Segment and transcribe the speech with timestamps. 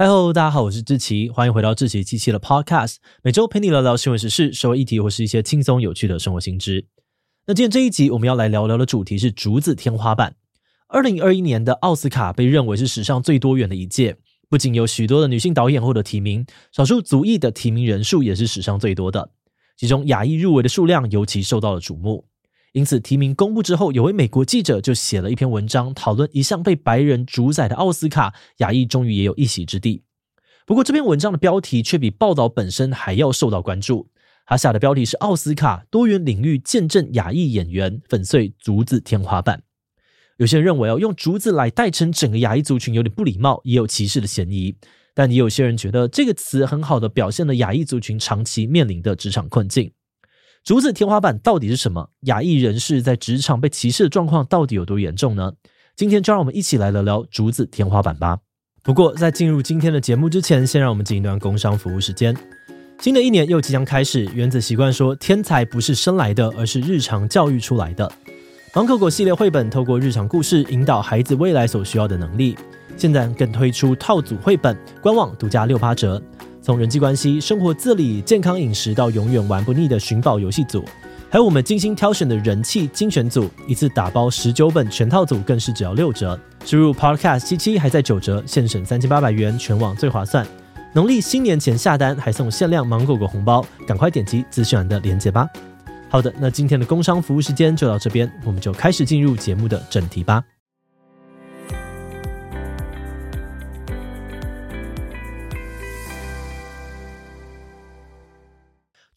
[0.00, 6.86] 嗨喽，大家好，我是志奇，欢迎回到志奇七七的 Podcast，每周陪你聊聊新闻时事、社会议题或是一些轻松有趣的生活新知。
[7.46, 10.36] 那今天这一集我们要来聊聊的主题是竹子天花板。
[10.88, 14.16] 二零二一年的奥斯卡被认为是史上最多元的一届，
[14.48, 19.32] 不仅有许多的女性导演获得提名，少数族裔的提名人数也是史上最多的，
[19.76, 22.24] 其中亚裔入围的数量尤其受到了瞩目。
[22.72, 30.04] 因此，提名公布之后，有位美国记者就写了一篇文章，讨论一向被白人主宰的奥斯卡，亚裔终于也有一席之地。
[30.66, 34.08] 不过，这篇文章的标题却比报道本身还要受到关注。
[34.46, 39.62] 他下的标题是“奥斯卡多元领域见证亚裔演员粉碎竹子天花板”。
[40.38, 44.76] 有些人认为哦，用竹子来代称整个亚裔族群有点不礼貌，也有歧视的嫌疑。
[45.14, 49.92] 但也有些人觉得这个词很好的表现了亚裔族群长期面临的职场困境。
[50.62, 52.10] 竹子天花板到底是什么？
[52.22, 55.52] 亚裔人士在职场被歧视的状况到底有多严重呢？
[55.96, 58.38] 今天就让我们一起来聊聊竹子天花板吧。
[58.82, 62.36] 不过，在进入今天的节目之前，先让我们进一段工商服务时间。
[63.00, 68.10] 新的一年又即将开始，原子习惯说，天才不是生来的，而是日常教育出来的。
[68.74, 72.56] 芒果果系列绘本透过日常故事引导孩子未来所需要的能力。
[72.98, 76.22] 现在更推出套组绘本，官网独家六八折。
[76.62, 80.84] 从人际关系、生活自理、健康饮食到永远玩不腻的寻宝游戏组，
[81.30, 86.38] 还有我们精心挑选的人气精选组，一次打包十九本全套组更是只要六折。
[86.64, 90.46] 输入 Podcast 七七还在九折，现省三千八百元，全网最划算。
[90.92, 95.48] 农历新年前下单还送限量芒果果红包，赶快点击资讯栏的链接吧。
[96.10, 100.44] 好的，那今天的工商服务时间就到这边，我们就开始进入节目的正题吧。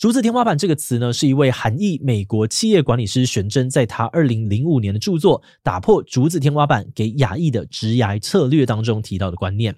[0.03, 9.73] 竹子天花板这个词呢，是一位韩裔美国企业管理师玄真在他二零零五年的著作《打破竹子天花板给亚裔的职涯策略》当中提到的观念。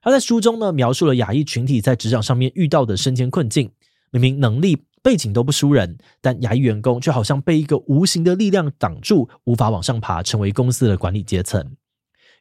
[0.00, 3.68] 他在书中呢，描述了亚裔群体在职场上面遇到的升迁困境，
[4.12, 11.72] 明明能力背景都不输人，但亚裔员工却好像被一个无形的力量挡住，无法往上爬，成为公司的管理阶层。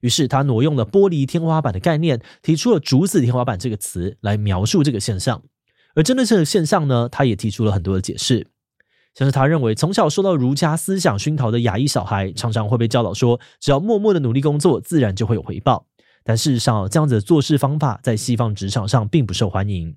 [0.02, 5.42] 于是他挪用了玻璃天花板的概念，提出了竹子天花板这个词来描述这个现象。
[5.96, 8.46] 而针对这个现象呢，他也提出了很多的解释，
[9.16, 15.88] 像是他认为从小受到儒家思想熏陶的亚裔小孩，常常会被教导说，只要默默的努力工作，自然就会有回报。
[16.24, 19.96] 但事实上，这样子的做事方法在西方职场上并不受欢迎。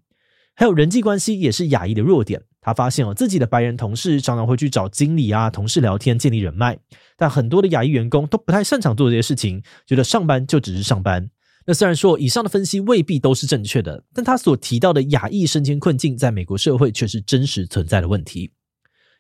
[0.55, 2.43] 还有人际关系也是亚裔的弱点。
[2.61, 6.77] 他发现哦，自己的白人同事常常会去找经理啊、同事聊天，建立人脉，
[7.17, 11.31] 但很多的亚裔员工都不太擅长做这些事情，觉得上班就只是上班。
[11.69, 18.51] 那虽然说以上的分析未必都是正确的，但他所提到的亚裔升迁困境，在美国社会却是真实存在的问题。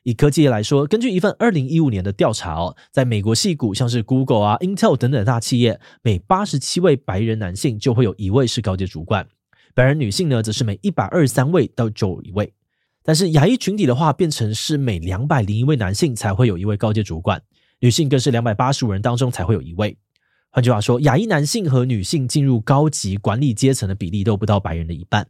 [0.03, 9.29] 以科技业来说，根据一份二零一五年的调查哦，在美国矽谷，像是 Google 啊、Intel 等等大企业，每八十七位白人男性就会有一位是高阶主管，
[9.75, 12.55] 白人女性呢，则是每一百二十三位到就一位。
[13.03, 17.43] 但是亚裔群体的话，变成是每两百零一位男性才会有一位高阶主管，
[17.81, 19.99] 女性更是两百八十五人当中才会有一位。
[20.51, 25.29] 换句话说，亚裔男性和女性进入高级管理阶层的比例都不到白人的一半。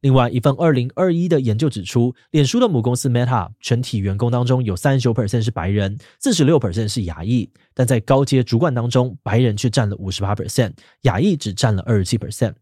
[0.00, 10.72] 另外，一份二零二一的研究指出，脸书的母公司 Meta 全体员工当中有三十九 percent 是白人，四十六 percent 是亚裔，但在高阶主管当中，白人却占了五十八 percent，
[11.02, 12.54] 亚裔只占了二十七 percent。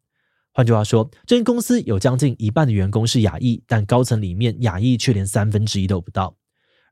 [0.54, 6.34] 换句话说，这间公司有将近一半的员工是亚裔，但高层里面亚裔却连三分之一都不到。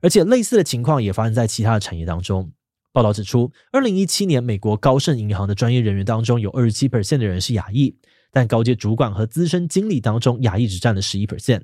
[0.03, 2.51] 而且，类似的情况也发生在其他的产业当中。
[2.95, 7.93] 报道指出，二零一七年美国高盛银行的专业人员当中有二十七 percent 的人是亚裔，
[8.31, 11.63] 但高阶主管和资深经理当中亚裔只占了十一 percent，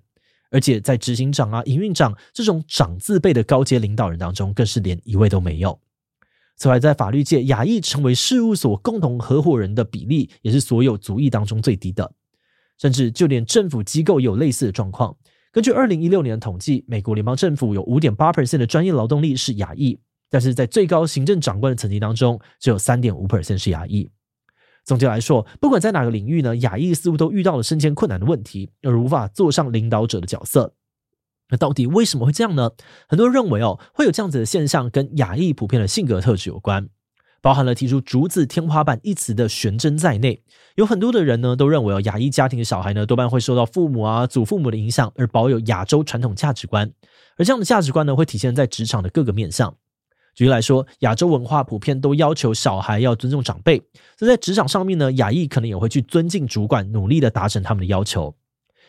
[0.49, 5.79] 而且在执行长啊、营运长这种长字辈的高阶领导人当中，更是连一位都没有。
[6.57, 12.13] 此外，在法律界，亚裔成为事务所共同合伙人的比例也是所有族裔当中最低的，
[12.77, 15.15] 甚至就连政府机构也有类似的状况。
[15.53, 19.97] 根据二零一六年的统计，美国联邦政府有五点八 percent 的专业劳动力是亚裔。
[20.31, 24.09] 但是在最高行政长官的层级当中，只有三点五 percent 是亚裔。
[24.83, 30.73] 总结来说，不管在哪个领域呢，亚裔似乎都遇到了升迁困难的问题，而无法坐上领导者的角色。
[31.49, 32.71] 那到底为什么会这样呢？
[33.07, 36.87] 很多人认为哦，会有这样子的现象，跟亚裔普遍的性格特质有关。
[37.41, 40.43] 包含了提出“竹子天花板”一词的玄真在内，
[40.75, 46.91] 有很多的人呢都认为哦，亚裔家庭的小孩呢多半会受到父母啊、祖父母的影响，而保有亚洲传统价值观。
[47.37, 49.75] 而这样的价值观呢，会体现在职场的各个面向。
[50.33, 53.77] 举例来说，亚洲文化普遍都要求小孩要尊重长辈，
[54.17, 58.33] 所以在职场上面呢，亚裔可能也会去尊敬主管，努力的达成他们的要求。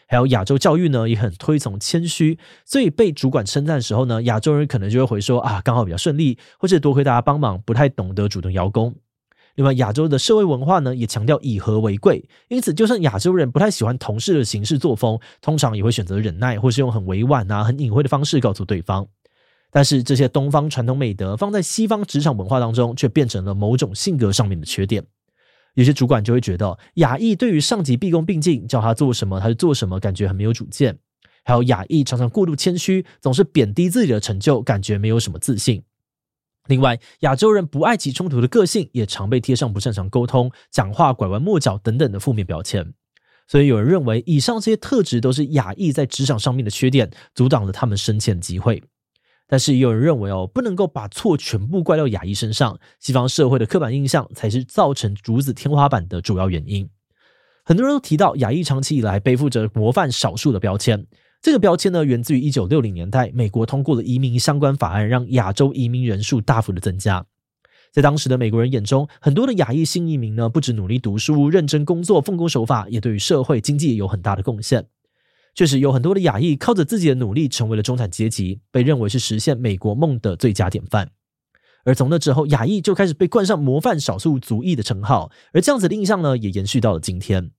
[0.06, 8.94] 还有亚洲教育呢，也很推崇谦虚，所以被主管称赞的时候呢，亚洲人可能就会回说啊，刚好比较顺利，或者多亏大家帮忙，不太懂得主动邀功。
[9.54, 19.06] 另外，亚洲的社会文化呢，也强调以和为贵，因此，就算亚洲人不太喜欢同事的行事作风，通常也会选择忍耐，或是用很委婉啊、很隐晦的方式告诉对方。
[19.74, 25.02] 但是，这些东方传统美德放在西方职场文化当中，却变成了某种性格上面的缺点。
[25.72, 30.92] 有些主管就会觉得，亚裔对于上级毕恭毕敬，叫他做什么他就做什么，感觉很没有主见；
[31.42, 35.82] 还有亚裔常常过度谦虚，总是贬低自己的成就，感觉没有什么自信。
[36.68, 42.92] 另外，亚洲人不爱起冲突的个性，也常被贴上不擅长沟通、讲话拐弯抹角等等的负面标签。
[43.48, 48.82] 所以，有人认为，以上这些特质都是亚裔在职场上面的缺点，阻挡了他们升迁的机会。
[49.52, 56.88] 但是，也有人认为哦，不能够把错全部怪到亚裔身上，西方社会的刻板印象才是造成竹子天花板的主要原因。
[57.62, 61.06] 很多人都提到，亚裔长期以来背负着模范少数的标签。
[61.42, 67.26] 这个标签呢，源自于一九六零年代，美国通过了移民相关法案，让亚洲移民人数大幅的增加。
[67.92, 74.86] 在当时的美国人眼中，很多的亚裔新移民呢，不只努力读书、认真工作、奉公守法，也对于社会经济有很大的贡献。
[75.54, 81.10] 确实，有很多的亚裔靠着自己的努力，成为了中产阶级，被认为是实现美国梦的最佳典范。
[81.84, 87.50] 而从那之后，亚裔就开始被冠上模范少数族裔的称号，而这样子的印象呢，也延续到了今天。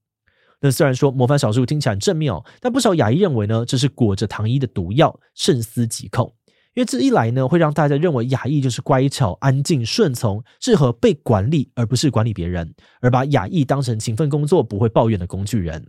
[0.62, 6.34] 那虽然说模范少数听起来很正面哦，但不少亚裔认为呢，这是裹着糖衣的毒药，慎思极恐。
[6.74, 15.86] 因为这一来呢，会让大家认为亚裔就是乖巧、安静、顺从，适合被管理，而不是管理别人，而把亚裔当成勤奋工作、不会抱怨的工具人。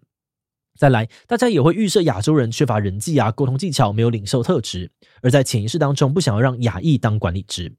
[0.76, 4.90] 再来，大家也会预设亚洲人缺乏人际啊、沟通技巧，没有领袖特质，
[5.22, 7.72] 而在潜意识当中不想要让亚裔当管理职。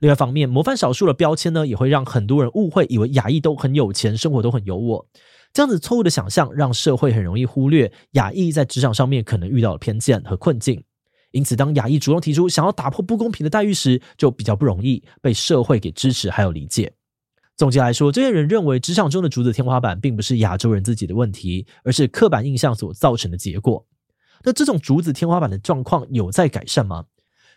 [0.00, 5.06] 另外一方面，模范少数的标签呢，也会让很多人误会，以为亚裔都很有钱，生活都很优渥。
[5.52, 10.84] 这样子错误的想象，让社会很容易忽略亚裔在职场上面可能遇到的偏见和困境。
[11.30, 16.92] 因此，当亚裔主动提出想要打破不公平的待遇时，就比较不容易被社会给支持还有理解。
[17.58, 23.84] 总结来说，这些人认为职场中的竹子天花板并不是亚洲人自己的问题，而是刻板印象所造成的结果。
[24.44, 27.06] 那这种竹子天花板的状况有在改善吗？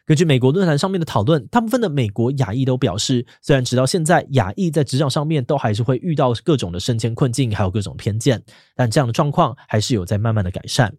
[0.04, 8.42] 根据美国论坛上面的讨论，大部分的美国亚裔都表示，虽然直到现在亚裔在职场上面都还是会遇到各种的升迁困境，还有各种偏见，
[8.76, 10.92] 但这样的状况还是有在慢慢的改善。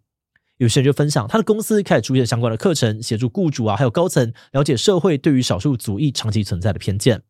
[0.59, 7.21] 有些人就分享，他的公司开始出现相关的课程，协助雇主啊还有高层了解社会对于少数族裔长期存在的偏见。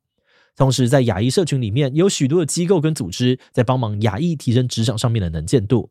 [0.55, 5.89] 同时，在亚裔社群里面，有许多的机构跟组织在帮忙亚裔提升职场上面的能见度。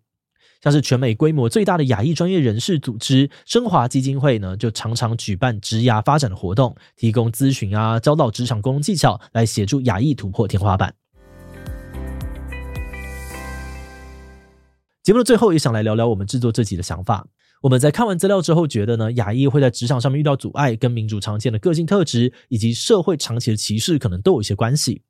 [0.63, 10.95] 像是全美规模最大的亚裔专业人士组织升华基金会呢，就常常举办职涯发展的活动，提供咨询啊、教导职场沟通技巧，来协助亚裔突破天花板。
[15.03, 17.27] 节目的最后，也想来聊聊我们制作这集的想法。
[17.61, 25.03] 我们在看完资料之后，觉得呢，亚裔会在职场上面遇到阻碍，跟民主常见的个性特质以及社会长期的歧视，可能都有一些关系。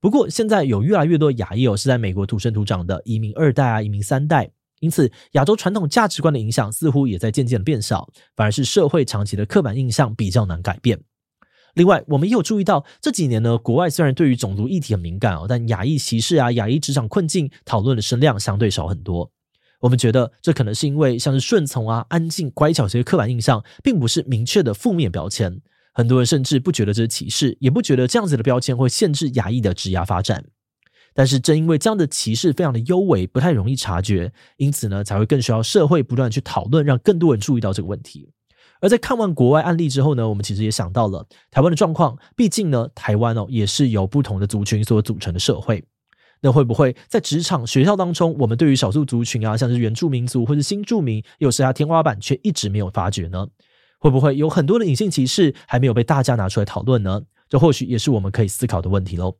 [0.00, 4.48] 不过，现在有越来越多亚裔哦，是在美国土生土长的移民二代啊，移民三代。
[4.78, 11.00] 因此，亚洲传统价值观的影响似乎也在渐渐的变少，反而是社会长期的刻板印象比较难改变。
[11.74, 19.32] 另外，我们也有注意到这几年呢，国外虽然对于种族议题很敏感哦，但亚裔歧视啊、亚裔职场困境讨论的声量相对少很多。
[19.80, 25.60] 我们觉得这可能是因为像是顺从啊、安静、乖巧这些刻板印象，并不是明确的负面标签。
[25.92, 30.44] 很多人甚至不觉得这是歧视，也不觉得这样子的标签会限制亚裔的职涯发展。
[31.12, 38.30] 但是正因为这样的歧视非常的幽微，不太容易察觉，因此呢，才会更需要社会不断去讨论，让更多人注意到这个问题。
[38.80, 42.16] 而在看完国外案例之后呢，我们其实也想到了台湾的状况。
[42.36, 45.84] 毕竟呢，台湾哦也是由不同的族群所组成的社会。
[46.42, 53.46] 那会不会在职场、学校当中，我们对于少数族群啊，像是原住民族或是新住民，有设下天花板，却一直没有发觉呢？
[53.98, 57.22] 会不会有很多的隐性歧视还没有被大家拿出来讨论呢？
[57.48, 59.36] 这或许也是我们可以思考的问题喽。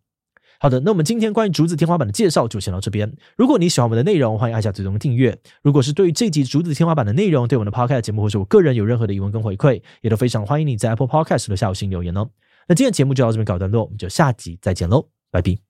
[0.59, 3.11] 好的，那我们今天关于竹子天花板的介绍就先到这边。
[3.39, 5.35] 如果你喜欢我们的内容，欢迎按下最终订阅。
[5.63, 12.29] 如果是对于这集竹子天花板的内容，对我们的 Podcast 节目或是我个人有任何的疑问跟回馈，也都非常欢迎你在 Apple Podcast 留下五星留言哦。
[12.69, 15.70] 那今天节目就到这边告一段落，我们就下集再见喽，拜拜。